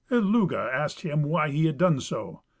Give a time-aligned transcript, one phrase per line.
[0.09, 2.41] Illugi asked him why he had done so.